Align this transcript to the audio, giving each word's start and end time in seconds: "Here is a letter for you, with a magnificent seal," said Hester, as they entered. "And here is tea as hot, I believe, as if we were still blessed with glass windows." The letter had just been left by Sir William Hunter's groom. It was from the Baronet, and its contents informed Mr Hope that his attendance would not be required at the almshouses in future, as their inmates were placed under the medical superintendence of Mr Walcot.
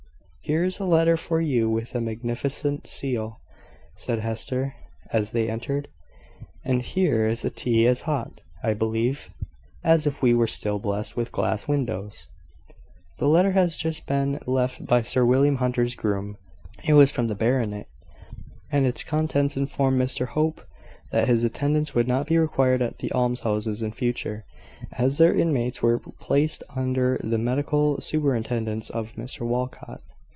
"Here 0.43 0.65
is 0.65 0.79
a 0.79 0.85
letter 0.85 1.15
for 1.15 1.39
you, 1.39 1.69
with 1.69 1.95
a 1.95 2.01
magnificent 2.01 2.85
seal," 2.85 3.39
said 3.95 4.19
Hester, 4.19 4.75
as 5.13 5.31
they 5.31 5.47
entered. 5.49 5.87
"And 6.65 6.81
here 6.81 7.25
is 7.25 7.49
tea 7.55 7.87
as 7.87 8.01
hot, 8.01 8.41
I 8.61 8.73
believe, 8.73 9.29
as 9.81 10.05
if 10.05 10.21
we 10.21 10.33
were 10.33 10.47
still 10.47 10.77
blessed 10.77 11.15
with 11.15 11.31
glass 11.31 11.69
windows." 11.69 12.27
The 13.17 13.29
letter 13.29 13.51
had 13.53 13.69
just 13.69 14.05
been 14.05 14.41
left 14.45 14.85
by 14.85 15.03
Sir 15.03 15.23
William 15.23 15.55
Hunter's 15.55 15.95
groom. 15.95 16.35
It 16.83 16.95
was 16.95 17.11
from 17.11 17.27
the 17.29 17.35
Baronet, 17.35 17.87
and 18.69 18.85
its 18.85 19.05
contents 19.05 19.55
informed 19.55 20.01
Mr 20.01 20.27
Hope 20.27 20.67
that 21.13 21.29
his 21.29 21.45
attendance 21.45 21.95
would 21.95 22.09
not 22.09 22.27
be 22.27 22.37
required 22.37 22.81
at 22.81 22.97
the 22.97 23.13
almshouses 23.13 23.81
in 23.81 23.93
future, 23.93 24.43
as 24.91 25.17
their 25.17 25.33
inmates 25.33 25.81
were 25.81 25.99
placed 26.19 26.61
under 26.75 27.17
the 27.23 27.37
medical 27.37 28.01
superintendence 28.01 28.89
of 28.89 29.13
Mr 29.13 29.47
Walcot. 29.47 30.01